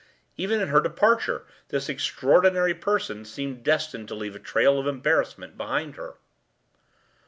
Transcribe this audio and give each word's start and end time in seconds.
Even 0.35 0.59
in 0.61 0.69
her 0.69 0.81
departure 0.81 1.45
this 1.67 1.87
extraordinary 1.87 2.73
person 2.73 3.23
seemed 3.23 3.63
destined 3.63 4.07
to 4.07 4.15
leave 4.15 4.33
a 4.35 4.39
trail 4.39 4.79
of 4.79 4.87
embarrassment 4.87 5.55
behind 5.55 5.95
her. 5.95 6.15